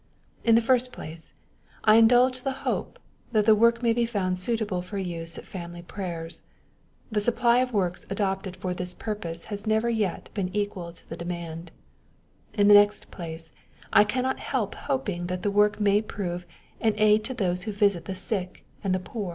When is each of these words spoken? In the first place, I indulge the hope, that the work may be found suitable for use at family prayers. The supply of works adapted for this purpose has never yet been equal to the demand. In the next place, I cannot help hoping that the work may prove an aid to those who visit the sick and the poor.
In 0.43 0.55
the 0.55 0.63
first 0.63 0.91
place, 0.91 1.33
I 1.83 1.97
indulge 1.97 2.41
the 2.41 2.53
hope, 2.65 2.97
that 3.33 3.45
the 3.45 3.53
work 3.53 3.83
may 3.83 3.93
be 3.93 4.07
found 4.07 4.39
suitable 4.39 4.81
for 4.81 4.97
use 4.97 5.37
at 5.37 5.45
family 5.45 5.83
prayers. 5.83 6.41
The 7.11 7.21
supply 7.21 7.59
of 7.59 7.71
works 7.71 8.07
adapted 8.09 8.55
for 8.55 8.73
this 8.73 8.95
purpose 8.95 9.45
has 9.53 9.67
never 9.67 9.91
yet 9.91 10.29
been 10.33 10.49
equal 10.55 10.91
to 10.91 11.07
the 11.07 11.15
demand. 11.17 11.69
In 12.55 12.67
the 12.67 12.73
next 12.73 13.11
place, 13.11 13.51
I 13.93 14.03
cannot 14.03 14.39
help 14.39 14.73
hoping 14.73 15.27
that 15.27 15.43
the 15.43 15.51
work 15.51 15.79
may 15.79 16.01
prove 16.01 16.47
an 16.79 16.95
aid 16.97 17.23
to 17.25 17.35
those 17.35 17.65
who 17.65 17.71
visit 17.71 18.05
the 18.05 18.15
sick 18.15 18.65
and 18.83 18.95
the 18.95 18.99
poor. 18.99 19.29